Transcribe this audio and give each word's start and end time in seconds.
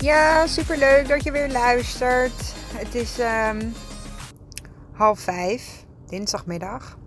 Ja, 0.00 0.46
super 0.46 0.78
leuk 0.78 1.08
dat 1.08 1.24
je 1.24 1.32
weer 1.32 1.50
luistert. 1.50 2.54
Het 2.76 2.94
is 2.94 3.18
um, 3.18 3.72
half 4.92 5.20
vijf, 5.20 5.84
dinsdagmiddag. 6.06 6.98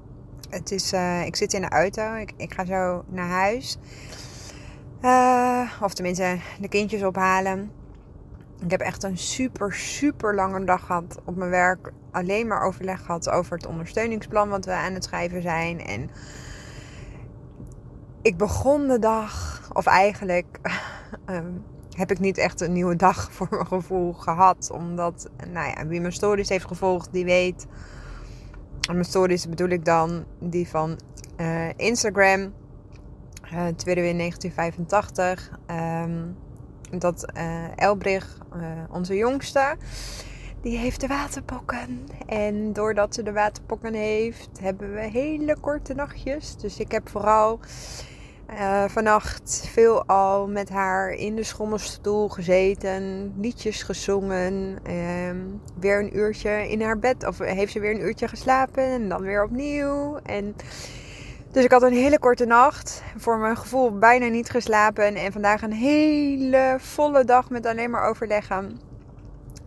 Het 0.49 0.71
is, 0.71 0.93
uh, 0.93 1.25
ik 1.25 1.35
zit 1.35 1.53
in 1.53 1.61
de 1.61 1.69
auto. 1.69 2.13
Ik, 2.13 2.33
ik 2.37 2.53
ga 2.53 2.65
zo 2.65 3.03
naar 3.07 3.27
huis. 3.27 3.77
Uh, 5.01 5.71
of 5.81 5.93
tenminste, 5.93 6.39
de 6.59 6.67
kindjes 6.67 7.03
ophalen. 7.03 7.71
Ik 8.59 8.71
heb 8.71 8.81
echt 8.81 9.03
een 9.03 9.17
super, 9.17 9.73
super 9.73 10.35
lange 10.35 10.63
dag 10.63 10.85
gehad 10.85 11.19
op 11.25 11.35
mijn 11.35 11.49
werk. 11.49 11.91
Alleen 12.11 12.47
maar 12.47 12.63
overleg 12.63 13.05
gehad 13.05 13.29
over 13.29 13.57
het 13.57 13.67
ondersteuningsplan 13.67 14.49
wat 14.49 14.65
we 14.65 14.71
aan 14.71 14.93
het 14.93 15.03
schrijven 15.03 15.41
zijn. 15.41 15.85
En 15.85 16.09
ik 18.21 18.37
begon 18.37 18.87
de 18.87 18.99
dag, 18.99 19.61
of 19.73 19.85
eigenlijk 19.85 20.59
um, 21.29 21.63
heb 22.01 22.11
ik 22.11 22.19
niet 22.19 22.37
echt 22.37 22.61
een 22.61 22.73
nieuwe 22.73 22.95
dag 22.95 23.31
voor 23.31 23.47
mijn 23.51 23.67
gevoel 23.67 24.13
gehad. 24.13 24.69
Omdat, 24.73 25.29
nou 25.51 25.69
ja, 25.69 25.87
wie 25.87 26.01
mijn 26.01 26.13
stories 26.13 26.49
heeft 26.49 26.65
gevolgd, 26.65 27.13
die 27.13 27.25
weet. 27.25 27.67
En 28.89 28.93
mijn 28.93 29.05
stories 29.05 29.49
bedoel 29.49 29.69
ik 29.69 29.85
dan 29.85 30.25
die 30.39 30.67
van 30.67 30.99
uh, 31.37 31.69
Instagram. 31.75 32.53
Uh, 33.53 33.67
tweede 33.75 34.01
weer 34.01 34.17
1985. 34.17 35.51
Um, 35.71 36.37
dat 36.99 37.25
uh, 37.37 37.77
Elbrich, 37.77 38.37
onze 38.89 39.15
jongste, 39.15 39.75
die 40.61 40.77
heeft 40.77 41.01
de 41.01 41.07
waterpokken. 41.07 42.07
En 42.25 42.73
doordat 42.73 43.15
ze 43.15 43.23
de 43.23 43.31
waterpokken 43.31 43.93
heeft, 43.93 44.49
hebben 44.61 44.93
we 44.93 45.01
hele 45.01 45.57
korte 45.59 45.93
nachtjes. 45.93 46.57
Dus 46.57 46.79
ik 46.79 46.91
heb 46.91 47.09
vooral 47.09 47.59
uh, 48.53 48.83
vannacht 48.87 49.67
veel 49.71 50.05
al 50.05 50.47
met 50.47 50.69
haar 50.69 51.09
in 51.09 51.35
de 51.35 51.43
schommelstoel 51.43 52.29
gezeten, 52.29 53.33
liedjes 53.37 53.83
gezongen. 53.83 54.77
Uh, 54.89 54.95
weer 55.79 55.99
een 55.99 56.17
uurtje 56.17 56.69
in 56.69 56.81
haar 56.81 56.99
bed, 56.99 57.27
of 57.27 57.37
heeft 57.37 57.71
ze 57.71 57.79
weer 57.79 57.91
een 57.91 58.05
uurtje 58.05 58.27
geslapen 58.27 58.83
en 58.83 59.09
dan 59.09 59.21
weer 59.21 59.43
opnieuw. 59.43 60.19
En 60.23 60.55
dus 61.51 61.63
ik 61.63 61.71
had 61.71 61.81
een 61.81 61.93
hele 61.93 62.19
korte 62.19 62.45
nacht, 62.45 63.03
voor 63.17 63.37
mijn 63.37 63.57
gevoel 63.57 63.97
bijna 63.97 64.27
niet 64.27 64.49
geslapen. 64.49 65.15
En 65.15 65.31
vandaag 65.31 65.61
een 65.61 65.73
hele 65.73 66.75
volle 66.77 67.23
dag 67.23 67.49
met 67.49 67.65
alleen 67.65 67.89
maar 67.89 68.09
overleggen. 68.09 68.79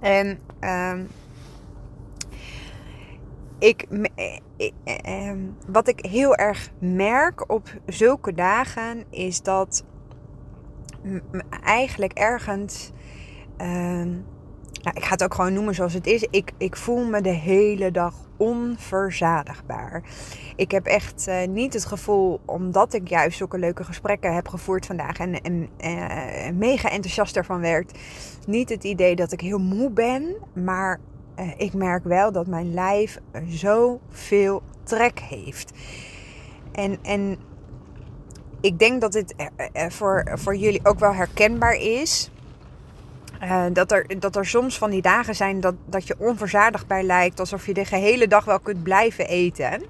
En 0.01 0.39
uh, 0.61 0.93
ik, 3.65 3.87
ik, 4.57 4.73
ehm, 4.85 5.39
wat 5.67 5.89
ik 5.89 6.05
heel 6.05 6.35
erg 6.35 6.71
merk 6.79 7.53
op 7.53 7.69
zulke 7.87 8.35
dagen 8.35 9.05
is 9.11 9.43
dat 9.43 9.85
eigenlijk 11.63 12.13
ergens. 12.13 12.93
Uh, 13.59 13.67
nou, 14.83 14.97
ik 14.97 15.05
ga 15.05 15.11
het 15.11 15.25
ook 15.25 15.35
gewoon 15.35 15.53
noemen 15.53 15.75
zoals 15.75 15.93
het 15.93 16.07
is. 16.07 16.27
Ik, 16.31 16.53
ik 16.59 16.77
voel 16.77 17.05
me 17.05 17.21
de 17.21 17.29
hele 17.29 17.91
dag 17.91 18.15
onverzadigbaar. 18.37 20.03
Ik 20.57 20.71
heb 20.71 20.87
echt 20.87 21.31
niet 21.49 21.73
het 21.73 21.85
gevoel, 21.85 22.41
omdat 22.45 22.93
ik 22.95 23.09
juist 23.09 23.37
zulke 23.37 23.59
leuke 23.59 23.85
gesprekken 23.85 24.35
heb 24.35 24.49
gevoerd 24.49 24.87
vandaag 24.87 25.19
en, 25.19 25.41
en 25.43 25.69
mega 26.59 26.91
enthousiast 26.91 27.37
ervan 27.37 27.61
werd, 27.61 27.99
niet 28.47 28.69
het 28.69 28.85
idee 28.85 29.17
dat 29.17 29.33
ik 29.33 29.41
heel 29.41 29.59
moe 29.59 29.91
ben, 29.91 30.37
maar 30.55 31.01
uh, 31.39 31.51
ik 31.57 31.73
merk 31.73 32.05
wel 32.05 32.33
dat 32.33 32.47
mijn 32.47 32.75
lijf 32.75 33.19
zoveel 33.49 34.63
trek 34.83 35.21
heeft. 35.21 35.73
En, 36.73 36.99
en 37.03 37.39
ik 38.61 38.79
denk 38.79 39.01
dat 39.01 39.13
dit 39.13 39.35
voor, 39.89 40.31
voor 40.35 40.57
jullie 40.57 40.81
ook 40.83 40.99
wel 40.99 41.15
herkenbaar 41.15 41.75
is. 41.75 42.31
Dat, 43.73 43.93
er, 43.93 44.21
dat 44.21 44.37
er 44.37 44.47
soms 44.47 44.79
van 44.79 44.91
die 44.91 45.03
dagen 45.03 45.35
zijn 45.35 45.61
dat, 45.61 45.75
dat 45.85 46.07
je 46.07 46.15
onverzadigbaar 46.19 47.03
lijkt. 47.03 47.41
Alsof 47.41 47.67
je 47.67 47.75
de 47.75 47.85
gehele 47.85 48.29
dag 48.29 48.45
wel 48.45 48.61
kunt 48.61 48.83
blijven 48.83 49.27
eten. 49.27 49.83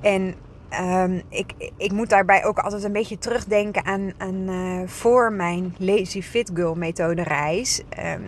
En 0.00 0.34
um, 0.80 1.22
ik, 1.28 1.52
ik 1.76 1.92
moet 1.92 2.08
daarbij 2.08 2.44
ook 2.44 2.58
altijd 2.58 2.84
een 2.84 2.92
beetje 2.92 3.18
terugdenken 3.18 3.84
aan, 3.84 4.12
aan 4.18 4.48
uh, 4.48 4.88
voor 4.88 5.32
mijn 5.32 5.74
Lazy 5.78 6.22
Fit 6.22 6.50
Girl 6.54 6.74
methode 6.74 7.22
reis. 7.22 7.82
En 7.88 8.26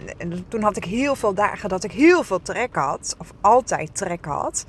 toen 0.49 0.63
had 0.63 0.77
ik 0.77 0.85
heel 0.85 1.17
veel 1.17 1.35
dagen 1.35 1.69
dat 1.69 1.85
ik 1.85 1.93
heel 1.93 2.23
veel 2.23 2.43
trek 2.43 2.75
had. 2.75 3.17
Of 3.19 3.33
altijd 3.41 3.97
trek 3.97 4.25
had. 4.25 4.67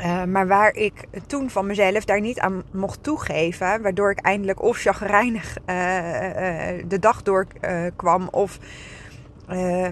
Uh, 0.00 0.24
maar 0.24 0.46
waar 0.46 0.74
ik 0.74 0.92
toen 1.26 1.50
van 1.50 1.66
mezelf 1.66 2.04
daar 2.04 2.20
niet 2.20 2.38
aan 2.40 2.62
mocht 2.70 3.02
toegeven, 3.02 3.82
waardoor 3.82 4.10
ik 4.10 4.18
eindelijk 4.18 4.62
of 4.62 4.78
chagrijnig 4.78 5.56
uh, 5.66 5.76
uh, 5.76 6.84
de 6.88 6.98
dag 6.98 7.22
doorkwam, 7.22 8.28
of 8.30 8.58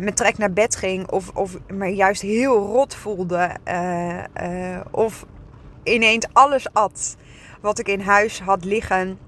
met 0.01 0.17
trek 0.17 0.39
naar 0.39 0.53
bed 0.53 0.77
ging, 0.77 1.11
of, 1.11 1.31
of 1.35 1.57
me 1.69 1.95
juist 1.95 2.23
heel 2.23 2.67
rot 2.67 2.95
voelde, 2.95 3.51
of 4.91 5.27
ineens 5.83 6.27
alles 6.33 6.73
at 6.73 7.17
wat 7.61 7.79
ik 7.79 7.89
in 7.89 8.01
huis 8.01 8.41
had 8.41 8.65
liggen. 8.65 9.19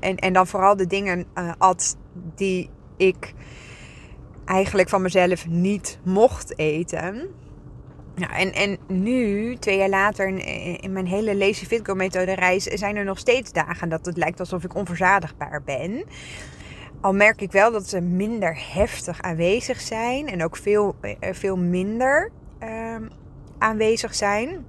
en, 0.00 0.16
en 0.16 0.32
dan 0.32 0.46
vooral 0.46 0.76
de 0.76 0.86
dingen 0.86 1.26
at 1.58 1.96
die 2.34 2.70
ik 2.96 3.34
eigenlijk 4.44 4.88
van 4.88 5.02
mezelf 5.02 5.46
niet 5.46 5.98
mocht 6.02 6.58
eten. 6.58 7.28
En, 8.28 8.52
en 8.52 8.78
nu, 8.86 9.56
twee 9.56 9.78
jaar 9.78 9.88
later, 9.88 10.28
in, 10.82 10.92
mijn 10.92 11.06
hele 11.06 11.36
Lazy 11.36 11.66
Fit 11.66 11.80
Girl 11.84 11.96
methode 11.96 12.34
reis, 12.34 12.64
zijn 12.64 12.96
er 12.96 13.04
nog 13.04 13.18
steeds 13.18 13.52
dagen 13.52 13.88
dat 13.88 14.06
het 14.06 14.16
lijkt 14.16 14.40
alsof 14.40 14.64
ik 14.64 14.74
onverzadigbaar 14.74 15.62
ben. 15.64 16.04
Al 17.00 17.12
merk 17.12 17.40
ik 17.40 17.52
wel 17.52 17.72
dat 17.72 17.88
ze 17.88 18.00
minder 18.00 18.58
heftig 18.72 19.22
aanwezig 19.22 19.80
zijn 19.80 20.28
en 20.28 20.44
ook 20.44 20.56
veel, 20.56 20.94
eh, 21.00 21.32
veel 21.32 21.56
minder 21.56 22.30
uh, 22.62 22.96
aanwezig 23.58 24.14
zijn. 24.14 24.66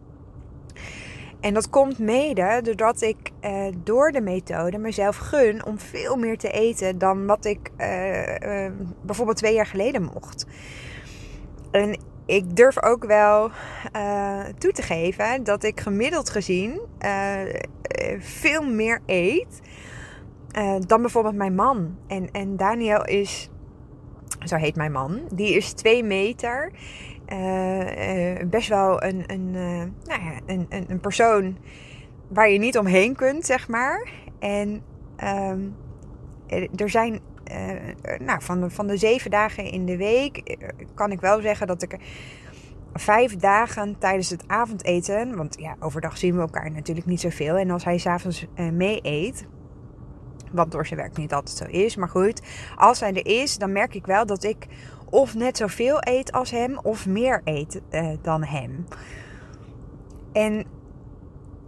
En 1.42 1.54
dat 1.54 1.70
komt 1.70 2.00
mede 2.00 2.60
doordat 2.64 3.02
ik 3.02 3.32
uh, 3.42 3.66
door 3.84 4.12
de 4.12 4.22
methode 4.22 4.78
mezelf 4.78 5.18
gun 5.18 5.66
om 5.66 5.80
veel 5.80 6.16
meer 6.16 6.38
te 6.38 6.52
eten 6.52 6.98
dan 6.98 7.26
wat 7.26 7.46
ik 7.46 7.72
uh, 7.78 8.66
uh, 8.66 8.72
bijvoorbeeld 9.02 9.38
twee 9.38 9.54
jaar 9.54 9.66
geleden 9.66 10.04
mocht. 10.04 10.46
En 11.72 12.00
ik 12.26 12.56
durf 12.56 12.84
ook 12.84 13.06
wel 13.06 13.52
uh, 13.96 14.40
toe 14.58 14.72
te 14.72 14.82
geven 14.82 15.44
dat 15.44 15.64
ik 15.64 15.80
gemiddeld 15.80 16.30
gezien 16.30 16.82
veel 18.20 18.64
meer 18.64 19.02
eet 19.06 19.62
dan 20.88 21.02
bijvoorbeeld 21.02 21.36
mijn 21.36 21.56
man. 21.56 21.98
En, 22.08 22.32
en 22.32 22.58
Daniel 22.58 23.06
is, 23.06 23.50
zo 24.44 24.56
heet 24.56 24.76
mijn 24.76 24.92
man, 24.92 25.22
die 25.32 25.56
is 25.56 25.74
twee 25.74 26.04
meter. 26.04 26.72
Best 28.50 28.68
wel 28.68 29.04
een, 29.04 29.24
een, 29.28 29.52
nou 29.52 30.22
ja, 30.22 30.34
een, 30.46 30.68
een, 30.70 31.00
persoon 31.00 31.58
waar 32.28 32.50
je 32.50 32.60
niet 32.60 32.78
omheen 32.78 33.16
kunt, 33.16 33.46
zeg 33.46 33.68
maar. 33.68 34.10
En 34.40 34.84
um, 35.24 35.76
er 36.76 36.90
zijn 36.90 37.20
nou, 38.20 38.42
van, 38.42 38.62
de, 38.62 38.70
van 38.70 38.88
de 38.88 38.98
zeven 38.98 39.32
dagen 39.32 39.64
in 39.64 39.86
de 39.86 39.98
week 39.98 40.38
eh, 40.38 40.68
kan 40.94 41.12
ik 41.12 41.20
wel 41.20 41.42
zeggen 41.42 41.68
dat 41.68 41.82
ik 41.82 41.98
vijf 42.94 43.36
dagen 43.36 43.98
tijdens 43.98 44.30
het 44.30 44.44
avondeten, 44.48 45.36
want 45.36 45.56
ja, 45.60 45.76
overdag 45.80 46.18
zien 46.18 46.36
we 46.36 46.42
elkaar 46.42 46.72
natuurlijk 46.72 47.08
niet 47.08 47.20
zoveel. 47.20 47.58
En 47.58 47.72
als 47.72 47.84
hij 47.84 47.98
s'avonds 47.98 48.46
uh, 48.56 48.70
mee 48.70 49.00
eet, 49.02 49.46
wat 50.52 50.72
door 50.72 50.86
zijn 50.86 51.00
werk 51.00 51.18
niet 51.18 51.34
altijd 51.34 51.58
zo 51.58 51.66
is, 51.66 51.96
maar 51.96 52.10
goed, 52.10 52.42
als 52.76 53.00
hij 53.00 53.14
er 53.14 53.26
is, 53.42 53.58
dan 53.58 53.72
merk 53.72 53.94
ik 53.94 54.06
wel 54.06 54.26
dat 54.26 54.44
ik 54.44 54.68
of 55.12 55.36
net 55.36 55.58
zoveel 55.58 55.98
eet 56.00 56.32
als 56.32 56.52
hem 56.52 56.80
of 56.84 57.08
meer 57.08 57.42
eet 57.44 57.82
uh, 57.92 58.10
dan 58.22 58.44
hem. 58.44 58.86
En 60.32 60.66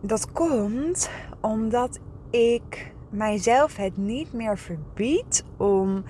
dat 0.01 0.31
komt 0.31 1.09
omdat 1.41 1.99
ik 2.29 2.93
mijzelf 3.09 3.75
het 3.75 3.97
niet 3.97 4.33
meer 4.33 4.57
verbiedt 4.57 5.45
om 5.57 6.03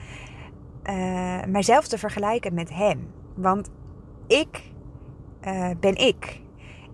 uh, 0.90 1.44
mijzelf 1.48 1.88
te 1.88 1.98
vergelijken 1.98 2.54
met 2.54 2.70
hem. 2.70 3.08
Want 3.36 3.70
ik 4.28 4.72
uh, 5.48 5.70
ben 5.80 5.96
ik. 5.96 6.42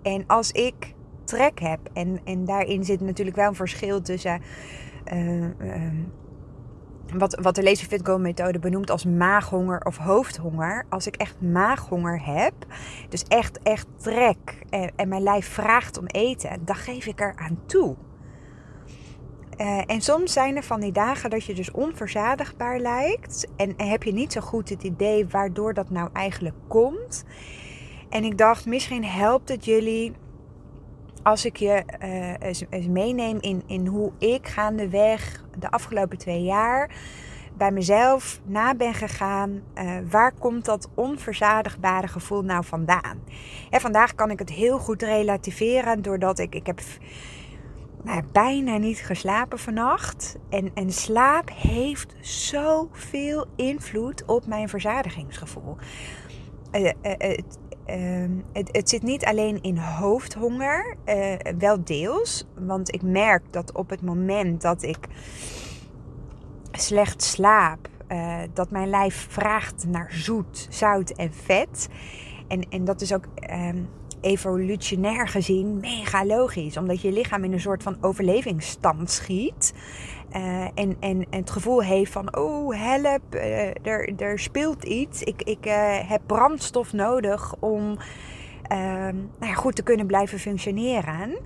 En 0.01 0.23
als 0.27 0.51
ik 0.51 0.93
trek 1.23 1.59
heb, 1.59 1.79
en, 1.93 2.19
en 2.23 2.45
daarin 2.45 2.83
zit 2.83 3.01
natuurlijk 3.01 3.37
wel 3.37 3.47
een 3.47 3.55
verschil 3.55 4.01
tussen 4.01 4.41
wat, 7.17 7.39
wat 7.41 7.55
de 7.55 7.63
Lazy 7.63 7.85
Fit 7.85 8.05
Go 8.05 8.17
methode 8.17 8.59
benoemt 8.59 8.89
als 8.89 9.05
maaghonger 9.05 9.85
of 9.85 9.97
hoofdhonger. 9.97 10.85
Als 10.89 11.07
ik 11.07 11.15
echt 11.15 11.41
maaghonger 11.41 12.25
heb, 12.25 12.53
dus 13.09 13.23
echt, 13.23 13.59
echt 13.63 13.87
trek 13.97 14.61
en, 14.69 14.91
en 14.95 15.07
mijn 15.09 15.23
lijf 15.23 15.47
vraagt 15.47 15.97
om 15.97 16.05
eten, 16.05 16.65
dan 16.65 16.75
geef 16.75 17.05
ik 17.05 17.19
er 17.19 17.33
aan 17.35 17.59
toe. 17.65 17.95
Uh, 19.61 19.81
en 19.85 20.01
soms 20.01 20.33
zijn 20.33 20.55
er 20.55 20.63
van 20.63 20.79
die 20.79 20.91
dagen 20.91 21.29
dat 21.29 21.45
je 21.45 21.53
dus 21.53 21.71
onverzadigbaar 21.71 22.79
lijkt. 22.79 23.47
En, 23.55 23.73
heb 23.77 24.03
je 24.03 24.13
niet 24.13 24.31
zo 24.33 24.41
goed 24.41 24.69
het 24.69 24.83
idee 24.83 25.27
waardoor 25.27 25.73
dat 25.73 25.89
nou 25.89 26.09
eigenlijk 26.13 26.55
komt. 26.67 27.23
En 28.09 28.23
ik 28.23 28.37
dacht, 28.37 28.65
misschien 28.65 29.05
helpt 29.05 29.49
het 29.49 29.65
jullie 29.65 30.13
als 31.23 31.45
ik 31.45 31.57
je 31.57 31.83
eens, 32.39 32.63
meeneem 32.87 33.37
in, 33.39 33.63
in 33.65 33.85
hoe 33.85 34.11
ik 34.17 34.47
gaandeweg 34.47 35.43
de 35.59 35.71
afgelopen 35.71 36.17
twee 36.17 36.43
jaar 36.43 36.89
bij 37.59 37.71
mezelf 37.71 38.39
na 38.43 38.75
ben 38.75 38.93
gegaan. 38.93 39.61
Uh, 39.75 39.91
waar 40.09 40.31
komt 40.31 40.65
dat 40.65 40.89
onverzadigbare 40.93 42.07
gevoel 42.07 42.41
nou 42.41 42.65
vandaan? 42.65 43.23
En 43.69 43.81
vandaag 43.81 44.15
kan 44.15 44.31
ik 44.31 44.39
het 44.39 44.49
heel 44.49 44.79
goed 44.79 45.01
relativeren 45.01 46.01
doordat 46.01 46.39
ik, 46.39 46.55
ik 46.55 46.65
heb 46.65 46.81
nou, 48.03 48.23
bijna 48.31 48.77
niet 48.77 48.99
geslapen 48.99 49.59
vannacht. 49.59 50.37
En, 50.49 50.71
en 50.73 50.91
slaap 50.91 51.51
heeft 51.53 52.15
zoveel 52.21 53.45
invloed 53.55 54.25
op 54.25 54.45
mijn 54.45 54.69
verzadigingsgevoel. 54.69 55.77
Het, 56.71 57.57
Ehm, 57.89 58.31
het, 58.53 58.69
het, 58.71 58.89
zit 58.89 59.03
niet 59.03 59.25
alleen 59.25 59.61
in 59.61 59.77
hoofdhonger, 59.77 60.95
uh, 61.05 61.33
wel 61.57 61.83
deels. 61.83 62.45
Want 62.55 62.93
ik 62.93 63.01
merk 63.01 63.43
dat 63.51 63.71
op 63.71 63.89
het 63.89 64.01
moment 64.01 64.61
dat 64.61 64.83
ik 64.83 65.07
slecht 66.71 67.23
slaap, 67.23 67.87
uh, 68.11 68.37
dat 68.53 68.71
mijn 68.71 68.89
lijf 68.89 69.27
vraagt 69.29 69.85
naar 69.87 70.11
zoet, 70.13 70.67
zout 70.69 71.09
en 71.09 71.33
vet. 71.33 71.87
En, 72.47 72.61
en 72.69 72.85
dat 72.85 73.01
is 73.01 73.13
ook 73.13 73.25
um, 73.51 73.89
evolutionair 74.21 75.27
gezien 75.27 75.79
mega 75.79 76.25
logisch, 76.25 76.77
omdat 76.77 77.01
je 77.01 77.11
lichaam 77.11 77.43
in 77.43 77.53
een 77.53 77.59
soort 77.59 77.83
van 77.83 77.97
overlevingsstand 78.01 79.09
schiet. 79.11 79.73
Uh, 80.35 80.63
en, 80.63 80.71
en, 80.75 80.97
en, 80.99 81.25
het 81.29 81.49
gevoel 81.49 81.83
heeft 81.83 82.11
van, 82.11 82.37
oh 82.37 82.75
help, 82.75 83.21
uh, 83.35 83.85
er, 83.87 84.13
er 84.17 84.39
speelt 84.39 84.83
iets. 84.83 85.23
Ik, 85.23 85.41
ik 85.41 85.65
uh, 85.65 86.09
heb 86.09 86.21
brandstof 86.25 86.93
nodig 86.93 87.55
om 87.59 87.97
ehm, 88.61 89.15
nou 89.15 89.51
ja, 89.51 89.53
goed 89.53 89.75
te 89.75 89.83
kunnen 89.83 90.05
blijven 90.05 90.39
functioneren. 90.39 91.37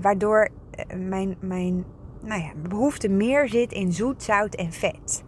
waardoor 0.00 0.48
mijn, 0.96 1.36
mijn 1.40 1.84
nou 2.20 2.42
ja, 2.42 2.50
behoefte 2.68 3.08
meer 3.08 3.48
zit 3.48 3.72
in 3.72 3.92
zoet, 3.92 4.22
zout 4.22 4.54
en 4.54 4.72
vet. 4.72 5.24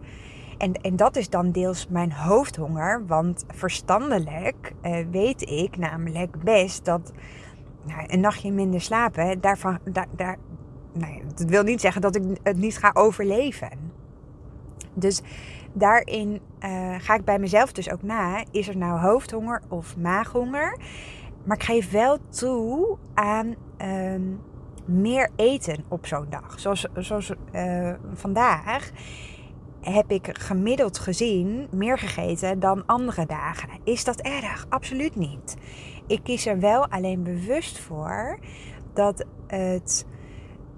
En, 0.57 0.73
en 0.73 0.95
dat 0.95 1.15
is 1.15 1.29
dan 1.29 1.51
deels 1.51 1.87
mijn 1.87 2.11
hoofdhonger, 2.11 3.05
want 3.07 3.45
verstandelijk 3.47 4.73
weet 5.11 5.49
ik 5.49 5.77
namelijk 5.77 6.43
best 6.43 6.85
dat 6.85 7.11
nou, 7.85 8.03
een 8.07 8.19
nachtje 8.19 8.51
minder 8.51 8.81
slapen, 8.81 9.41
daarvan, 9.41 9.79
daar, 9.83 10.07
daar, 10.15 10.37
nee, 10.93 11.21
dat 11.35 11.49
wil 11.49 11.63
niet 11.63 11.81
zeggen 11.81 12.01
dat 12.01 12.15
ik 12.15 12.23
het 12.43 12.57
niet 12.57 12.77
ga 12.77 12.91
overleven. 12.93 13.69
Dus 14.93 15.21
daarin 15.73 16.41
uh, 16.59 16.95
ga 16.97 17.15
ik 17.15 17.25
bij 17.25 17.39
mezelf 17.39 17.71
dus 17.71 17.91
ook 17.91 18.01
na: 18.01 18.43
is 18.51 18.67
er 18.67 18.77
nou 18.77 18.99
hoofdhonger 18.99 19.61
of 19.69 19.97
maaghonger? 19.97 20.77
Maar 21.43 21.57
ik 21.57 21.63
geef 21.63 21.91
wel 21.91 22.17
toe 22.29 22.97
aan 23.13 23.55
um, 23.81 24.39
meer 24.85 25.29
eten 25.35 25.83
op 25.87 26.05
zo'n 26.05 26.27
dag. 26.29 26.59
Zoals, 26.59 26.87
zoals 26.95 27.31
uh, 27.53 27.93
vandaag 28.13 28.91
heb 29.81 30.11
ik 30.11 30.37
gemiddeld 30.39 30.99
gezien 30.99 31.67
meer 31.71 31.97
gegeten 31.97 32.59
dan 32.59 32.85
andere 32.85 33.25
dagen. 33.25 33.69
Is 33.83 34.03
dat 34.03 34.21
erg? 34.21 34.65
Absoluut 34.69 35.15
niet. 35.15 35.55
Ik 36.07 36.23
kies 36.23 36.45
er 36.45 36.59
wel 36.59 36.87
alleen 36.87 37.23
bewust 37.23 37.79
voor 37.79 38.39
dat 38.93 39.25
het 39.47 40.05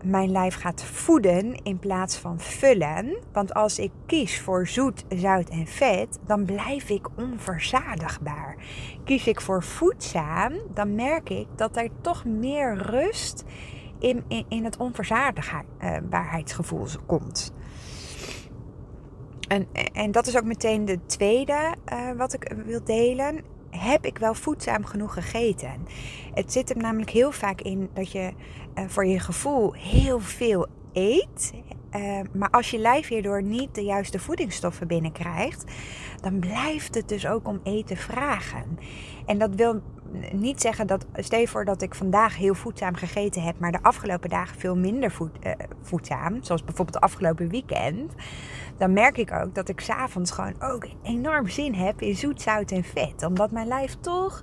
mijn 0.05 0.31
lijf 0.31 0.55
gaat 0.55 0.83
voeden 0.83 1.63
in 1.63 1.79
plaats 1.79 2.17
van 2.17 2.39
vullen. 2.39 3.17
Want 3.31 3.53
als 3.53 3.79
ik 3.79 3.91
kies 4.05 4.41
voor 4.41 4.67
zoet, 4.67 5.05
zout 5.09 5.49
en 5.49 5.67
vet, 5.67 6.19
dan 6.25 6.45
blijf 6.45 6.89
ik 6.89 7.07
onverzadigbaar. 7.15 8.55
Kies 9.03 9.27
ik 9.27 9.41
voor 9.41 9.63
voedzaam, 9.63 10.53
dan 10.73 10.95
merk 10.95 11.29
ik 11.29 11.47
dat 11.55 11.77
er 11.77 11.89
toch 12.01 12.25
meer 12.25 12.77
rust 12.77 13.43
in, 13.99 14.23
in, 14.47 14.63
het 14.63 14.77
onverzadigbaarheidsgevoel 14.77 16.87
komt. 17.05 17.53
En, 19.47 19.67
en 19.93 20.11
dat 20.11 20.27
is 20.27 20.37
ook 20.37 20.43
meteen 20.43 20.85
de 20.85 20.99
tweede 21.05 21.75
uh, 21.93 22.11
wat 22.17 22.33
ik 22.33 22.53
wil 22.65 22.83
delen 22.83 23.54
heb 23.77 24.05
ik 24.05 24.17
wel 24.17 24.33
voedzaam 24.33 24.85
genoeg 24.85 25.13
gegeten? 25.13 25.87
Het 26.33 26.51
zit 26.51 26.69
er 26.69 26.77
namelijk 26.77 27.09
heel 27.09 27.31
vaak 27.31 27.61
in 27.61 27.89
dat 27.93 28.11
je 28.11 28.31
uh, 28.75 28.85
voor 28.87 29.05
je 29.05 29.19
gevoel 29.19 29.73
heel 29.73 30.19
veel 30.19 30.67
eet. 30.93 31.53
Uh, 31.95 32.19
maar 32.33 32.49
als 32.49 32.71
je 32.71 32.77
lijf 32.77 33.07
hierdoor 33.07 33.43
niet 33.43 33.75
de 33.75 33.83
juiste 33.83 34.19
voedingsstoffen 34.19 34.87
binnenkrijgt, 34.87 35.63
dan 36.21 36.39
blijft 36.39 36.95
het 36.95 37.09
dus 37.09 37.27
ook 37.27 37.47
om 37.47 37.59
eten 37.63 37.97
vragen. 37.97 38.79
En 39.25 39.37
dat 39.37 39.55
wil 39.55 39.81
niet 40.31 40.61
zeggen 40.61 40.87
dat, 40.87 41.05
stel 41.15 41.45
voor 41.45 41.65
dat 41.65 41.81
ik 41.81 41.95
vandaag 41.95 42.37
heel 42.37 42.53
voedzaam 42.53 42.95
gegeten 42.95 43.41
heb, 43.41 43.59
maar 43.59 43.71
de 43.71 43.81
afgelopen 43.81 44.29
dagen 44.29 44.59
veel 44.59 44.75
minder 44.75 45.13
uh, 45.19 45.51
voedzaam, 45.81 46.43
zoals 46.43 46.63
bijvoorbeeld 46.63 46.97
de 46.97 47.07
afgelopen 47.07 47.49
weekend 47.49 48.13
dan 48.77 48.93
merk 48.93 49.17
ik 49.17 49.31
ook 49.31 49.55
dat 49.55 49.69
ik 49.69 49.79
s'avonds 49.79 50.31
gewoon 50.31 50.55
ook 50.59 50.87
enorm 51.03 51.47
zin 51.47 51.73
heb 51.73 52.01
in 52.01 52.15
zoet, 52.15 52.41
zout 52.41 52.71
en 52.71 52.83
vet. 52.83 53.23
Omdat 53.25 53.51
mijn 53.51 53.67
lijf 53.67 53.95
toch, 53.99 54.41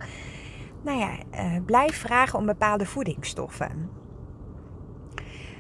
nou 0.83 0.99
ja, 0.99 1.11
uh, 1.35 1.65
blijft 1.65 1.99
vragen 1.99 2.39
om 2.39 2.47
bepaalde 2.47 2.87
voedingsstoffen. 2.87 3.91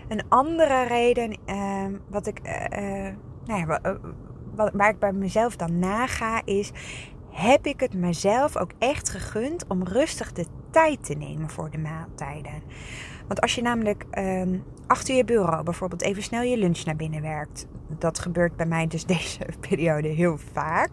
Een 0.08 0.22
andere 0.28 0.82
reden 0.82 1.38
uh, 1.46 1.84
wat 2.08 2.26
ik, 2.26 2.40
uh, 2.42 3.08
nou 3.44 3.66
ja, 3.66 3.80
waar 4.72 4.88
ik 4.88 4.98
bij 4.98 5.12
mezelf 5.12 5.56
dan 5.56 5.78
naga 5.78 6.42
is, 6.44 6.72
heb 7.32 7.67
ik 7.67 7.81
het 7.81 7.94
mezelf 7.94 8.56
ook 8.56 8.70
echt 8.79 9.08
gegund 9.08 9.65
om 9.69 9.82
rustig 9.82 10.32
de 10.32 10.46
tijd 10.70 11.05
te 11.05 11.15
nemen 11.15 11.51
voor 11.51 11.70
de 11.70 11.79
maaltijden. 11.79 12.62
Want 13.27 13.41
als 13.41 13.55
je 13.55 13.62
namelijk 13.62 14.05
uh, 14.12 14.43
achter 14.86 15.15
je 15.15 15.24
bureau 15.24 15.62
bijvoorbeeld 15.62 16.03
even 16.03 16.22
snel 16.22 16.43
je 16.43 16.56
lunch 16.56 16.84
naar 16.84 16.96
binnen 16.96 17.22
werkt, 17.22 17.67
dat 17.98 18.19
gebeurt 18.19 18.56
bij 18.56 18.67
mij 18.67 18.86
dus 18.86 19.06
deze 19.17 19.39
periode 19.69 20.08
heel 20.08 20.39
vaak, 20.53 20.91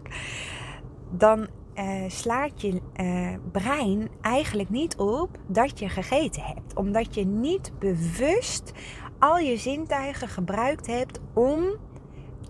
dan 1.10 1.48
uh, 1.74 1.84
slaat 2.08 2.60
je 2.60 2.80
uh, 3.00 3.28
brein 3.52 4.08
eigenlijk 4.20 4.70
niet 4.70 4.96
op 4.96 5.38
dat 5.46 5.78
je 5.78 5.88
gegeten 5.88 6.42
hebt. 6.42 6.74
Omdat 6.74 7.14
je 7.14 7.24
niet 7.26 7.72
bewust 7.78 8.72
al 9.18 9.38
je 9.38 9.56
zintuigen 9.56 10.28
gebruikt 10.28 10.86
hebt 10.86 11.20
om 11.34 11.64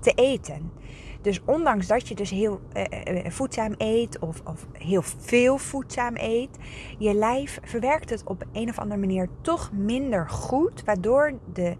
te 0.00 0.10
eten. 0.10 0.72
Dus 1.22 1.40
ondanks 1.44 1.86
dat 1.86 2.08
je 2.08 2.14
dus 2.14 2.30
heel 2.30 2.60
uh, 2.76 2.84
voedzaam 3.28 3.74
eet 3.76 4.18
of, 4.18 4.42
of 4.44 4.66
heel 4.72 5.02
veel 5.02 5.58
voedzaam 5.58 6.16
eet, 6.16 6.58
je 6.98 7.14
lijf 7.14 7.58
verwerkt 7.62 8.10
het 8.10 8.24
op 8.24 8.44
een 8.52 8.68
of 8.68 8.78
andere 8.78 9.00
manier 9.00 9.28
toch 9.40 9.72
minder 9.72 10.30
goed, 10.30 10.84
waardoor 10.84 11.32
de, 11.52 11.76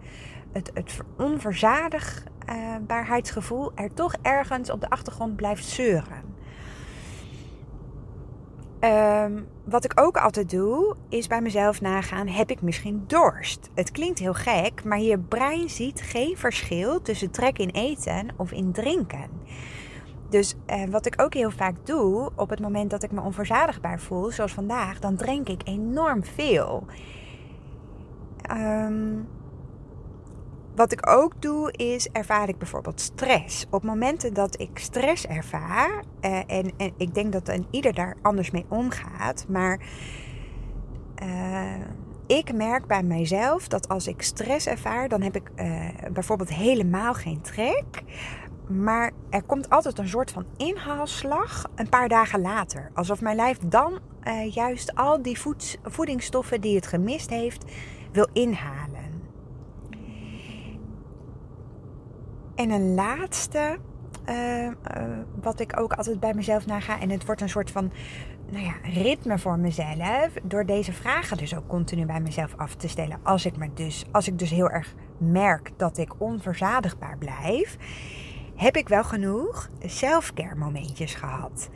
het, 0.51 0.71
het 0.73 0.97
onverzadigbaarheidsgevoel 1.17 3.71
er 3.75 3.93
toch 3.93 4.15
ergens 4.21 4.71
op 4.71 4.81
de 4.81 4.89
achtergrond 4.89 5.35
blijft 5.35 5.65
zeuren. 5.65 6.30
Um, 8.83 9.47
wat 9.63 9.85
ik 9.85 9.99
ook 9.99 10.17
altijd 10.17 10.49
doe, 10.49 10.95
is 11.09 11.27
bij 11.27 11.41
mezelf 11.41 11.81
nagaan: 11.81 12.27
heb 12.27 12.49
ik 12.49 12.61
misschien 12.61 13.03
dorst? 13.07 13.69
Het 13.73 13.91
klinkt 13.91 14.19
heel 14.19 14.33
gek, 14.33 14.83
maar 14.83 14.99
je 14.99 15.19
brein 15.19 15.69
ziet 15.69 16.01
geen 16.01 16.37
verschil 16.37 17.01
tussen 17.01 17.31
trek 17.31 17.57
in 17.59 17.69
eten 17.69 18.27
of 18.37 18.51
in 18.51 18.71
drinken. 18.71 19.29
Dus 20.29 20.55
eh, 20.65 20.83
wat 20.89 21.05
ik 21.05 21.21
ook 21.21 21.33
heel 21.33 21.51
vaak 21.51 21.75
doe, 21.85 22.31
op 22.35 22.49
het 22.49 22.59
moment 22.59 22.89
dat 22.89 23.03
ik 23.03 23.11
me 23.11 23.21
onverzadigbaar 23.21 23.99
voel, 23.99 24.31
zoals 24.31 24.53
vandaag, 24.53 24.99
dan 24.99 25.15
drink 25.15 25.49
ik 25.49 25.61
enorm 25.63 26.23
veel. 26.23 26.85
Um, 28.51 29.27
wat 30.75 30.91
ik 30.91 31.09
ook 31.09 31.41
doe, 31.41 31.71
is 31.71 32.07
ervaar 32.07 32.49
ik 32.49 32.57
bijvoorbeeld 32.57 33.01
stress. 33.01 33.65
Op 33.69 33.83
momenten 33.83 34.33
dat 34.33 34.59
ik 34.59 34.79
stress 34.79 35.27
ervaar, 35.27 36.03
uh, 36.21 36.37
en, 36.47 36.71
en 36.77 36.93
ik 36.97 37.13
denk 37.13 37.31
dat 37.31 37.47
een 37.47 37.67
ieder 37.71 37.93
daar 37.93 38.15
anders 38.21 38.51
mee 38.51 38.65
omgaat, 38.67 39.45
maar 39.47 39.79
uh, 41.23 41.85
ik 42.27 42.53
merk 42.53 42.85
bij 42.85 43.03
mijzelf 43.03 43.67
dat 43.67 43.87
als 43.87 44.07
ik 44.07 44.21
stress 44.21 44.67
ervaar, 44.67 45.09
dan 45.09 45.21
heb 45.21 45.35
ik 45.35 45.51
uh, 45.55 45.87
bijvoorbeeld 46.13 46.53
helemaal 46.53 47.13
geen 47.13 47.41
trek. 47.41 48.03
Maar 48.67 49.11
er 49.29 49.43
komt 49.43 49.69
altijd 49.69 49.97
een 49.97 50.07
soort 50.07 50.31
van 50.31 50.45
inhaalslag 50.57 51.65
een 51.75 51.89
paar 51.89 52.09
dagen 52.09 52.41
later. 52.41 52.91
Alsof 52.93 53.21
mijn 53.21 53.35
lijf 53.35 53.57
dan 53.65 53.99
juist 54.49 54.95
al 54.95 55.21
die 55.21 55.39
voed 55.39 55.79
voedingsstoffen 55.83 56.61
die 56.61 56.75
het 56.75 56.87
gemist 56.87 57.29
heeft, 57.29 57.65
wil 58.11 58.27
inhalen. 58.33 58.80
En 62.61 62.69
een 62.69 62.93
laatste, 62.93 63.77
uh, 64.29 64.65
uh, 64.65 64.71
wat 65.41 65.59
ik 65.59 65.79
ook 65.79 65.93
altijd 65.93 66.19
bij 66.19 66.33
mezelf 66.33 66.65
naga. 66.65 66.99
En 66.99 67.09
het 67.09 67.25
wordt 67.25 67.41
een 67.41 67.49
soort 67.49 67.71
van 67.71 67.91
nou 68.49 68.65
ja, 68.65 68.73
ritme 68.83 69.39
voor 69.39 69.59
mezelf. 69.59 70.29
Door 70.43 70.65
deze 70.65 70.93
vragen 70.93 71.37
dus 71.37 71.55
ook 71.55 71.67
continu 71.67 72.05
bij 72.05 72.19
mezelf 72.19 72.53
af 72.57 72.75
te 72.75 72.87
stellen. 72.87 73.19
Als 73.23 73.45
ik, 73.45 73.57
me 73.57 73.69
dus, 73.73 74.05
als 74.11 74.27
ik 74.27 74.39
dus 74.39 74.49
heel 74.49 74.69
erg 74.69 74.93
merk 75.17 75.71
dat 75.77 75.97
ik 75.97 76.13
onverzadigbaar 76.17 77.17
blijf. 77.17 77.77
Heb 78.55 78.75
ik 78.75 78.89
wel 78.89 79.03
genoeg 79.03 79.69
selfcare 79.85 80.55
momentjes 80.55 81.13
gehad. 81.13 81.69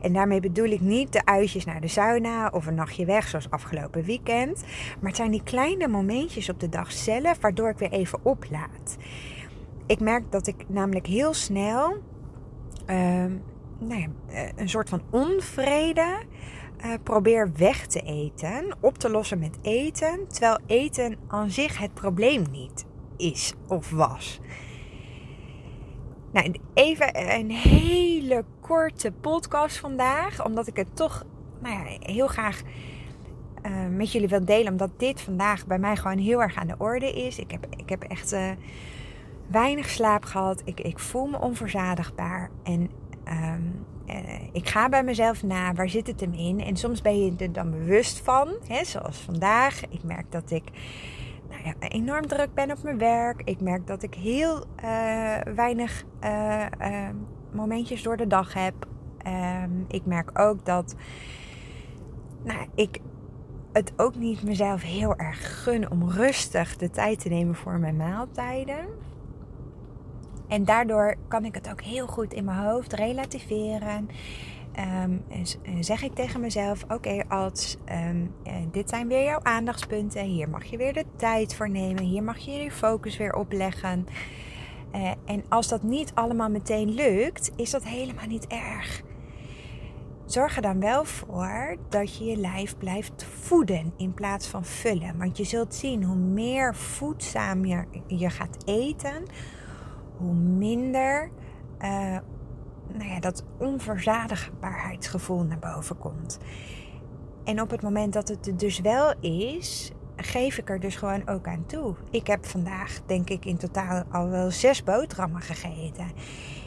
En 0.00 0.12
daarmee 0.12 0.40
bedoel 0.40 0.68
ik 0.68 0.80
niet 0.80 1.12
de 1.12 1.24
uitjes 1.24 1.64
naar 1.64 1.80
de 1.80 1.88
sauna 1.88 2.48
of 2.48 2.66
een 2.66 2.74
nachtje 2.74 3.04
weg 3.04 3.28
zoals 3.28 3.50
afgelopen 3.50 4.04
weekend. 4.04 4.62
Maar 5.00 5.08
het 5.08 5.16
zijn 5.16 5.30
die 5.30 5.42
kleine 5.42 5.88
momentjes 5.88 6.48
op 6.48 6.60
de 6.60 6.68
dag 6.68 6.92
zelf 6.92 7.40
waardoor 7.40 7.68
ik 7.68 7.78
weer 7.78 7.92
even 7.92 8.18
oplaad. 8.22 8.96
Ik 9.90 10.00
merk 10.00 10.32
dat 10.32 10.46
ik 10.46 10.68
namelijk 10.68 11.06
heel 11.06 11.34
snel 11.34 11.96
uh, 12.86 13.24
nou 13.78 14.08
eh, 14.28 14.48
een 14.56 14.68
soort 14.68 14.88
van 14.88 15.02
onvrede 15.10 16.22
uh, 16.84 16.94
probeer 17.02 17.52
weg 17.56 17.86
te 17.86 18.00
eten, 18.00 18.76
op 18.80 18.98
te 18.98 19.10
lossen 19.10 19.38
met 19.38 19.58
eten, 19.62 20.28
terwijl 20.28 20.58
eten 20.66 21.16
aan 21.28 21.50
zich 21.50 21.78
het 21.78 21.94
probleem 21.94 22.44
niet 22.50 22.84
is 23.16 23.54
of 23.68 23.90
was. 23.90 24.40
Nou, 26.32 26.54
even 26.74 27.30
een 27.38 27.50
hele 27.50 28.44
korte 28.60 29.12
podcast 29.12 29.78
vandaag, 29.78 30.44
omdat 30.44 30.66
ik 30.66 30.76
het 30.76 30.96
toch 30.96 31.24
nou 31.60 31.74
ja, 31.74 31.96
heel 32.00 32.26
graag 32.26 32.62
uh, 33.66 33.72
met 33.96 34.12
jullie 34.12 34.28
wil 34.28 34.44
delen, 34.44 34.72
omdat 34.72 34.90
dit 34.96 35.20
vandaag 35.20 35.66
bij 35.66 35.78
mij 35.78 35.96
gewoon 35.96 36.18
heel 36.18 36.42
erg 36.42 36.56
aan 36.56 36.66
de 36.66 36.78
orde 36.78 37.12
is. 37.12 37.38
Ik 37.38 37.50
heb, 37.50 37.66
ik 37.76 37.88
heb 37.88 38.02
echt 38.02 38.34
weinig 39.50 39.88
slaap 39.88 40.24
gehad. 40.24 40.62
Ik, 40.64 40.80
ik 40.80 40.98
voel 40.98 41.26
me 41.26 41.40
onverzadigbaar 41.40 42.50
en 42.62 42.90
um, 43.28 43.84
uh, 44.06 44.14
ik 44.52 44.68
ga 44.68 44.88
bij 44.88 45.04
mezelf 45.04 45.42
na, 45.42 45.74
waar 45.74 45.88
zit 45.88 46.06
het 46.06 46.20
hem 46.20 46.32
in? 46.32 46.60
En 46.60 46.76
soms 46.76 47.02
ben 47.02 47.24
je 47.24 47.32
er 47.38 47.52
dan 47.52 47.70
bewust 47.70 48.20
van, 48.20 48.48
hè, 48.66 48.84
zoals 48.84 49.18
vandaag. 49.18 49.88
Ik 49.88 50.02
merk 50.02 50.32
dat 50.32 50.50
ik 50.50 50.64
nou 51.48 51.62
ja, 51.64 51.88
enorm 51.88 52.26
druk 52.26 52.54
ben 52.54 52.70
op 52.70 52.82
mijn 52.82 52.98
werk. 52.98 53.42
Ik 53.44 53.60
merk 53.60 53.86
dat 53.86 54.02
ik 54.02 54.14
heel 54.14 54.64
uh, 54.84 55.36
weinig 55.54 56.04
uh, 56.24 56.66
momentjes 57.52 58.02
door 58.02 58.16
de 58.16 58.26
dag 58.26 58.54
heb. 58.54 58.74
Um, 59.62 59.84
ik 59.88 60.06
merk 60.06 60.38
ook 60.38 60.64
dat 60.64 60.94
nou, 62.44 62.66
ik 62.74 63.00
het 63.72 63.92
ook 63.96 64.14
niet 64.14 64.42
mezelf 64.42 64.82
heel 64.82 65.16
erg 65.16 65.62
gun 65.62 65.90
om 65.90 66.10
rustig 66.10 66.76
de 66.76 66.90
tijd 66.90 67.20
te 67.20 67.28
nemen 67.28 67.54
voor 67.54 67.78
mijn 67.78 67.96
maaltijden. 67.96 68.86
En 70.50 70.64
daardoor 70.64 71.14
kan 71.28 71.44
ik 71.44 71.54
het 71.54 71.70
ook 71.70 71.82
heel 71.82 72.06
goed 72.06 72.32
in 72.32 72.44
mijn 72.44 72.58
hoofd 72.58 72.92
relativeren. 72.92 74.08
Um, 75.04 75.24
en 75.62 75.84
zeg 75.84 76.02
ik 76.02 76.14
tegen 76.14 76.40
mezelf: 76.40 76.84
Oké, 76.88 77.24
als 77.28 77.76
um, 77.92 78.34
dit 78.70 78.88
zijn 78.88 79.08
weer 79.08 79.24
jouw 79.24 79.40
aandachtspunten. 79.42 80.24
Hier 80.24 80.48
mag 80.48 80.64
je 80.64 80.76
weer 80.76 80.92
de 80.92 81.04
tijd 81.16 81.54
voor 81.54 81.70
nemen. 81.70 82.02
Hier 82.02 82.22
mag 82.22 82.38
je 82.38 82.50
je 82.50 82.70
focus 82.70 83.16
weer 83.16 83.34
opleggen. 83.34 84.06
Uh, 84.94 85.10
en 85.24 85.44
als 85.48 85.68
dat 85.68 85.82
niet 85.82 86.12
allemaal 86.14 86.50
meteen 86.50 86.90
lukt, 86.90 87.50
is 87.56 87.70
dat 87.70 87.84
helemaal 87.84 88.26
niet 88.26 88.46
erg. 88.46 89.02
Zorg 90.26 90.56
er 90.56 90.62
dan 90.62 90.80
wel 90.80 91.04
voor 91.04 91.76
dat 91.88 92.18
je 92.18 92.24
je 92.24 92.36
lijf 92.36 92.78
blijft 92.78 93.24
voeden 93.24 93.92
in 93.96 94.14
plaats 94.14 94.46
van 94.46 94.64
vullen. 94.64 95.18
Want 95.18 95.36
je 95.36 95.44
zult 95.44 95.74
zien 95.74 96.04
hoe 96.04 96.16
meer 96.16 96.74
voedzaam 96.74 97.64
je, 97.64 97.84
je 98.06 98.30
gaat 98.30 98.56
eten, 98.64 99.24
hoe 100.20 100.34
minder 100.34 101.30
uh, 101.80 102.16
nou 102.92 103.10
ja, 103.10 103.20
dat 103.20 103.44
onverzadigbaarheidsgevoel 103.58 105.42
naar 105.42 105.58
boven 105.58 105.98
komt. 105.98 106.38
En 107.44 107.60
op 107.60 107.70
het 107.70 107.82
moment 107.82 108.12
dat 108.12 108.28
het 108.28 108.46
er 108.46 108.56
dus 108.56 108.80
wel 108.80 109.14
is, 109.20 109.92
geef 110.16 110.58
ik 110.58 110.70
er 110.70 110.80
dus 110.80 110.96
gewoon 110.96 111.28
ook 111.28 111.46
aan 111.46 111.66
toe. 111.66 111.94
Ik 112.10 112.26
heb 112.26 112.46
vandaag, 112.46 113.00
denk 113.06 113.30
ik, 113.30 113.44
in 113.44 113.56
totaal 113.56 114.04
al 114.10 114.28
wel 114.28 114.50
zes 114.50 114.84
boterhammen 114.84 115.40
gegeten. 115.40 116.06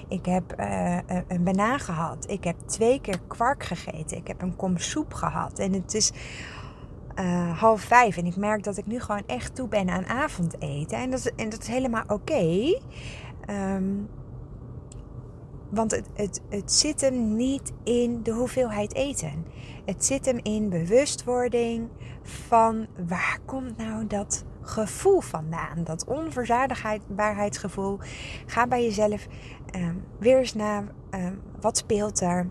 Ik 0.07 0.25
heb 0.25 0.59
uh, 0.59 0.97
een 1.27 1.43
banaan 1.43 1.79
gehad. 1.79 2.29
Ik 2.29 2.43
heb 2.43 2.55
twee 2.65 3.01
keer 3.01 3.19
kwark 3.27 3.63
gegeten. 3.63 4.17
Ik 4.17 4.27
heb 4.27 4.41
een 4.41 4.55
kom 4.55 4.77
soep 4.77 5.13
gehad. 5.13 5.59
En 5.59 5.73
het 5.73 5.93
is 5.93 6.11
uh, 7.19 7.59
half 7.59 7.81
vijf. 7.81 8.17
En 8.17 8.25
ik 8.25 8.35
merk 8.35 8.63
dat 8.63 8.77
ik 8.77 8.85
nu 8.85 8.99
gewoon 8.99 9.23
echt 9.25 9.55
toe 9.55 9.67
ben 9.67 9.89
aan 9.89 10.05
avondeten. 10.05 10.97
En 10.97 11.09
dat, 11.09 11.19
is, 11.19 11.31
en 11.35 11.49
dat 11.49 11.61
is 11.61 11.67
helemaal 11.67 12.03
oké. 12.07 12.79
Um, 13.49 14.09
want 15.69 15.91
het, 15.91 16.07
het, 16.13 16.41
het 16.49 16.71
zit 16.71 17.01
hem 17.01 17.35
niet 17.35 17.71
in 17.83 18.23
de 18.23 18.31
hoeveelheid 18.31 18.93
eten. 18.93 19.45
Het 19.85 20.05
zit 20.05 20.25
hem 20.25 20.39
in 20.41 20.69
bewustwording 20.69 21.89
van 22.21 22.87
waar 23.07 23.39
komt 23.45 23.77
nou 23.77 24.07
dat 24.07 24.43
gevoel 24.61 25.21
vandaan? 25.21 25.83
Dat 25.83 26.05
onverzadigbaarheidsgevoel. 26.05 27.99
Ga 28.45 28.67
bij 28.67 28.83
jezelf 28.83 29.27
um, 29.75 30.03
weer 30.19 30.37
eens 30.37 30.53
naar 30.53 30.83
um, 31.11 31.41
wat 31.61 31.77
speelt 31.77 32.21
er. 32.21 32.49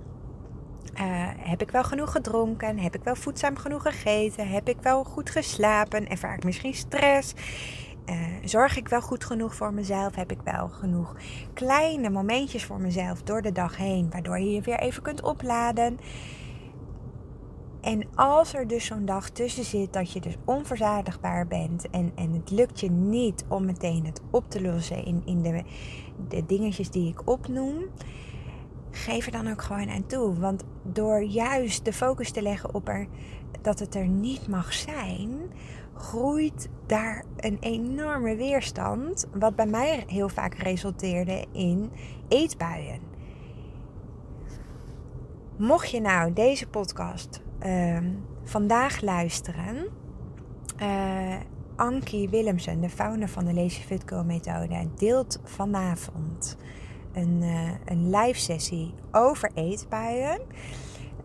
Uh, 0.94 1.00
heb 1.37 1.62
ik 1.62 1.70
wel 1.70 1.84
genoeg 1.84 2.12
gedronken? 2.12 2.78
Heb 2.78 2.94
ik 2.94 3.04
wel 3.04 3.16
voedzaam 3.16 3.56
genoeg 3.56 3.82
gegeten? 3.82 4.49
Heb 4.49 4.68
ik 4.68 4.76
wel 4.80 5.04
goed 5.04 5.30
geslapen? 5.30 6.08
Ervaar 6.08 6.34
ik 6.34 6.44
misschien 6.44 6.75
stress? 6.75 7.34
Uh, 8.12 8.19
zorg 8.45 8.76
ik 8.76 8.88
wel 8.88 9.00
goed 9.00 9.25
genoeg 9.25 9.54
voor 9.54 9.75
mezelf? 9.75 10.14
Heb 10.14 10.31
ik 10.31 10.40
wel 10.45 10.69
genoeg 10.69 11.16
kleine 11.54 12.11
momentjes 12.11 12.64
voor 12.64 12.81
mezelf 12.81 13.23
door 13.23 13.42
de 13.42 13.52
dag 13.52 13.76
heen, 13.76 14.11
waardoor 14.11 14.38
je 14.38 14.50
je 14.50 14.61
weer 14.61 14.78
even 14.78 15.02
kunt 15.02 15.23
opladen? 15.23 15.99
En 17.81 18.07
als 18.14 18.54
er 18.54 18.66
dus 18.66 18.85
zo'n 18.85 19.04
dag 19.04 19.31
tussen 19.31 19.64
zit 19.64 19.92
dat 19.92 20.12
je 20.12 20.21
dus 20.21 20.37
onverzadigbaar 20.45 21.47
bent 21.47 21.90
en, 21.90 22.12
en 22.14 22.33
het 22.33 22.50
lukt 22.50 22.81
je 22.81 22.90
niet 22.90 23.45
om 23.49 23.64
meteen 23.64 24.07
het 24.07 24.21
op 24.31 24.50
te 24.50 24.62
lossen 24.62 25.04
in, 25.04 25.23
in 25.25 25.42
de, 25.42 25.62
de 26.28 26.47
dingetjes 26.47 26.90
die 26.90 27.09
ik 27.09 27.28
opnoem, 27.28 27.85
geef 28.90 29.26
er 29.26 29.33
dan 29.33 29.50
ook 29.50 29.62
gewoon 29.62 29.90
aan 29.90 30.07
toe. 30.07 30.38
Want 30.38 30.64
door 30.83 31.23
juist 31.23 31.85
de 31.85 31.92
focus 31.92 32.31
te 32.31 32.42
leggen 32.42 32.75
op 32.75 32.88
er, 32.88 33.07
dat 33.62 33.78
het 33.78 33.95
er 33.95 34.07
niet 34.07 34.49
mag 34.49 34.73
zijn, 34.73 35.31
groeit 36.02 36.68
daar 36.87 37.25
een 37.37 37.56
enorme 37.61 38.37
weerstand. 38.37 39.26
Wat 39.32 39.56
bij 39.56 39.66
mij 39.66 40.04
heel 40.06 40.28
vaak 40.28 40.54
resulteerde 40.54 41.47
in 41.52 41.90
eetbuien. 42.28 43.00
Mocht 45.56 45.90
je 45.90 46.00
nou 46.00 46.32
deze 46.32 46.68
podcast 46.68 47.42
uh, 47.66 47.99
vandaag 48.44 49.00
luisteren. 49.00 49.87
Uh, 50.80 51.37
Ankie 51.76 52.28
Willemsen, 52.28 52.80
de 52.80 52.88
founder 52.88 53.28
van 53.28 53.44
de 53.44 53.54
Lazy 53.54 53.82
methode, 54.25 54.88
deelt 54.97 55.40
vanavond 55.44 56.56
een, 57.12 57.42
uh, 57.42 57.71
een 57.85 58.11
live 58.11 58.40
sessie 58.40 58.94
over 59.12 59.50
eetbuien. 59.54 60.40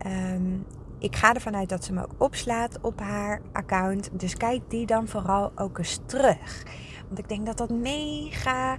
Um, 0.06 0.66
ik 0.98 1.16
ga 1.16 1.34
ervan 1.34 1.56
uit 1.56 1.68
dat 1.68 1.84
ze 1.84 1.92
me 1.92 2.02
ook 2.02 2.14
opslaat 2.18 2.78
op 2.80 3.00
haar 3.00 3.40
account. 3.52 4.10
Dus 4.12 4.36
kijk 4.36 4.60
die 4.68 4.86
dan 4.86 5.08
vooral 5.08 5.52
ook 5.54 5.78
eens 5.78 6.00
terug. 6.06 6.62
Want 7.06 7.18
ik 7.18 7.28
denk 7.28 7.46
dat 7.46 7.58
dat 7.58 7.70
mega 7.70 8.76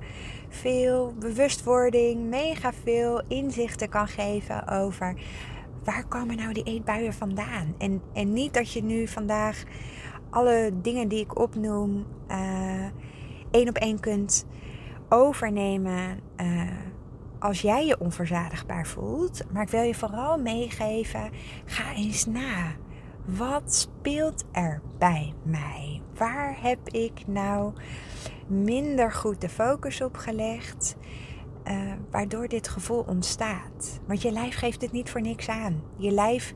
veel 0.50 1.14
bewustwording, 1.20 2.30
mega 2.30 2.74
veel 2.84 3.22
inzichten 3.28 3.90
kan 3.90 4.08
geven 4.08 4.68
over 4.68 5.14
waar 5.84 6.08
komen 6.08 6.38
nou 6.38 6.54
die 6.54 6.64
eetbuien 6.64 7.14
vandaan. 7.14 7.76
En, 7.78 8.02
en 8.14 8.34
niet 8.34 8.54
dat 8.54 8.72
je 8.74 8.84
nu 8.84 9.08
vandaag 9.08 9.64
alle 10.30 10.72
dingen 10.82 11.08
die 11.08 11.20
ik 11.20 11.40
opnoem 11.40 12.06
uh, 12.32 12.86
één 13.52 13.70
op 13.70 13.76
één 13.76 14.00
kunt 14.00 14.46
overnemen. 15.10 16.20
Uh, 16.42 16.62
als 17.40 17.62
jij 17.62 17.86
je 17.86 18.00
onverzadigbaar 18.00 18.88
voelt. 18.88 19.42
Maar 19.52 19.64
ik 19.64 19.70
wil 19.70 19.82
je 19.82 19.96
vooral 19.96 20.38
meegeven: 20.38 21.30
ga 21.66 21.94
eens 21.94 22.26
na. 22.26 22.76
Wat 23.26 23.76
speelt 23.76 24.44
er 24.52 24.82
bij 24.98 25.34
mij? 25.44 26.02
Waar 26.18 26.58
heb 26.62 26.90
ik 26.90 27.28
nou 27.28 27.74
minder 28.48 29.12
goed 29.12 29.42
de 29.42 29.50
focus 29.50 30.02
op 30.02 30.18
gelegd? 30.18 30.96
Uh, 31.68 31.78
waardoor 32.12 32.48
dit 32.48 32.68
gevoel 32.68 33.04
ontstaat. 33.08 34.00
Want 34.08 34.22
je 34.22 34.32
lijf 34.32 34.56
geeft 34.56 34.82
het 34.82 34.92
niet 34.92 35.10
voor 35.10 35.22
niks 35.22 35.50
aan. 35.50 35.84
Je 35.98 36.12
lijf 36.12 36.54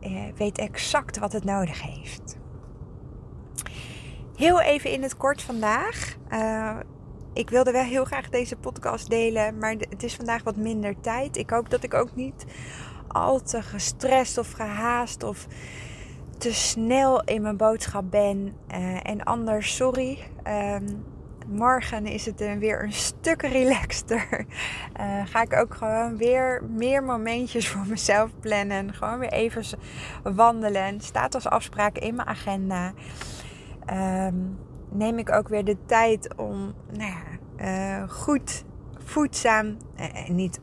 uh, 0.00 0.22
weet 0.36 0.58
exact 0.58 1.18
wat 1.18 1.32
het 1.32 1.44
nodig 1.44 1.82
heeft. 1.82 2.38
Heel 4.36 4.60
even 4.60 4.90
in 4.90 5.02
het 5.02 5.16
kort 5.16 5.42
vandaag. 5.42 6.16
Uh, 6.32 6.76
ik 7.32 7.50
wilde 7.50 7.72
wel 7.72 7.82
heel 7.82 8.04
graag 8.04 8.28
deze 8.28 8.56
podcast 8.56 9.10
delen, 9.10 9.58
maar 9.58 9.70
het 9.70 10.02
is 10.02 10.14
vandaag 10.14 10.42
wat 10.42 10.56
minder 10.56 11.00
tijd. 11.00 11.36
Ik 11.36 11.50
hoop 11.50 11.70
dat 11.70 11.82
ik 11.82 11.94
ook 11.94 12.14
niet 12.14 12.44
al 13.08 13.40
te 13.42 13.62
gestrest 13.62 14.38
of 14.38 14.52
gehaast 14.52 15.22
of 15.22 15.46
te 16.38 16.54
snel 16.54 17.22
in 17.24 17.42
mijn 17.42 17.56
boodschap 17.56 18.10
ben. 18.10 18.54
Uh, 18.70 19.08
en 19.08 19.24
anders, 19.24 19.76
sorry. 19.76 20.18
Um, 20.46 21.04
morgen 21.46 22.06
is 22.06 22.26
het 22.26 22.58
weer 22.58 22.82
een 22.82 22.92
stuk 22.92 23.42
relaxter. 23.42 24.46
Uh, 25.00 25.26
ga 25.32 25.42
ik 25.42 25.56
ook 25.56 25.74
gewoon 25.74 26.16
weer 26.16 26.62
meer 26.70 27.02
momentjes 27.02 27.68
voor 27.68 27.86
mezelf 27.86 28.30
plannen. 28.40 28.94
Gewoon 28.94 29.18
weer 29.18 29.32
even 29.32 29.64
wandelen. 30.22 31.00
Staat 31.00 31.34
als 31.34 31.46
afspraak 31.46 31.98
in 31.98 32.14
mijn 32.14 32.28
agenda. 32.28 32.92
Ehm, 33.86 34.34
neem 34.92 35.18
ik 35.18 35.32
ook 35.32 35.48
weer 35.48 35.64
de 35.64 35.76
tijd 35.86 36.34
om 36.36 36.74
nou 36.92 37.10
ja, 37.10 38.02
uh, 38.02 38.10
goed, 38.10 38.64
voedzaam. 38.98 39.76
Uh, 40.00 40.28
niet 40.28 40.58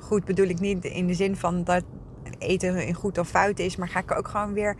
goed 0.00 0.24
bedoel 0.24 0.46
ik 0.46 0.60
niet 0.60 0.84
in 0.84 1.06
de 1.06 1.14
zin 1.14 1.36
van 1.36 1.64
dat 1.64 1.84
eten 2.38 2.94
goed 2.94 3.18
of 3.18 3.28
fout 3.28 3.58
is. 3.58 3.76
Maar 3.76 3.88
ga 3.88 3.98
ik 3.98 4.16
ook 4.16 4.28
gewoon 4.28 4.52
weer 4.52 4.76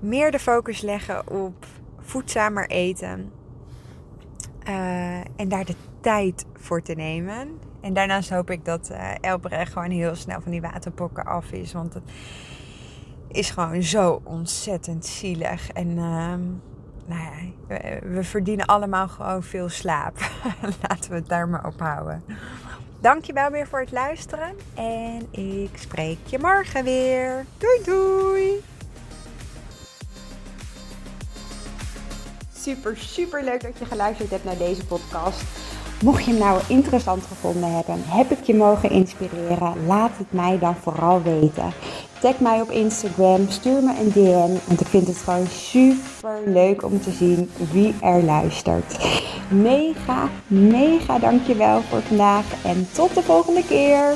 meer 0.00 0.30
de 0.30 0.38
focus 0.38 0.80
leggen 0.80 1.30
op 1.30 1.66
voedzamer 1.98 2.68
eten. 2.68 3.32
En 5.36 5.48
daar 5.48 5.64
de 5.64 5.74
tijd 6.00 6.44
voor 6.54 6.82
te 6.82 6.92
nemen. 6.92 7.58
En 7.80 7.92
daarnaast 7.92 8.30
hoop 8.30 8.50
ik 8.50 8.64
dat 8.64 8.90
uh, 8.90 9.10
Elbrecht 9.20 9.72
gewoon 9.72 9.90
heel 9.90 10.14
snel 10.14 10.40
van 10.40 10.50
die 10.50 10.60
waterpokken 10.60 11.24
af 11.24 11.52
is. 11.52 11.72
Want 11.72 11.94
het 11.94 12.02
is 13.28 13.50
gewoon 13.50 13.82
zo 13.82 14.20
ontzettend 14.24 15.06
zielig. 15.06 15.68
En 15.70 15.88
uh, 15.88 16.34
nou 17.06 17.20
ja, 17.20 17.98
we, 18.02 18.24
verdienen 18.24 18.66
allemaal 18.66 19.08
gewoon 19.08 19.42
veel 19.42 19.68
slaap. 19.68 20.18
Laten 20.88 21.10
we 21.10 21.16
het 21.16 21.28
daar 21.28 21.48
maar 21.48 21.66
op 21.66 21.80
houden. 21.80 22.24
Dankjewel 23.00 23.50
weer 23.50 23.66
voor 23.66 23.80
het 23.80 23.92
luisteren. 23.92 24.54
En 24.74 25.26
ik 25.30 25.70
spreek 25.74 26.18
je 26.24 26.38
morgen 26.38 26.84
weer. 26.84 27.44
Doei 27.58 27.80
doei! 27.84 28.62
super, 32.64 32.96
super 32.96 33.44
leuk 33.44 33.62
dat 33.62 33.78
je 33.78 33.84
geluisterd 33.84 34.30
hebt 34.30 34.44
naar 34.44 34.56
deze 34.56 34.86
podcast. 34.86 35.42
Mocht 36.02 36.24
je 36.24 36.30
hem 36.30 36.40
nou 36.40 36.60
interessant 36.68 37.24
gevonden 37.24 37.74
hebben, 37.74 38.02
heb 38.04 38.30
ik 38.30 38.44
je 38.44 38.54
mogen 38.54 38.90
inspireren, 38.90 39.86
laat 39.86 40.10
het 40.16 40.32
mij 40.32 40.58
dan 40.58 40.76
vooral 40.76 41.22
weten. 41.22 41.72
Tag 42.24 42.40
mij 42.40 42.60
op 42.60 42.70
Instagram, 42.70 43.48
stuur 43.48 43.82
me 43.82 43.92
een 44.00 44.10
DM, 44.12 44.66
want 44.66 44.80
ik 44.80 44.86
vind 44.86 45.06
het 45.06 45.16
gewoon 45.16 45.46
super 45.46 46.40
leuk 46.46 46.84
om 46.84 47.00
te 47.00 47.10
zien 47.10 47.50
wie 47.72 47.94
er 48.00 48.22
luistert. 48.22 48.98
Mega, 49.50 50.28
mega 50.46 51.18
dankjewel 51.18 51.82
voor 51.82 52.02
vandaag 52.02 52.44
en 52.64 52.88
tot 52.92 53.14
de 53.14 53.22
volgende 53.22 53.64
keer. 53.66 54.14